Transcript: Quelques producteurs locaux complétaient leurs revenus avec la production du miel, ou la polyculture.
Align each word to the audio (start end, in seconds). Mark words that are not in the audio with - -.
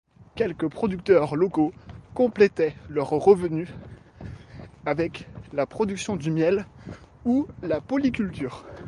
Quelques 0.33 0.67
producteurs 0.67 1.35
locaux 1.35 1.73
complétaient 2.15 2.73
leurs 2.89 3.09
revenus 3.11 3.69
avec 4.83 5.27
la 5.53 5.67
production 5.67 6.15
du 6.15 6.31
miel, 6.31 6.65
ou 7.23 7.45
la 7.61 7.81
polyculture. 7.81 8.65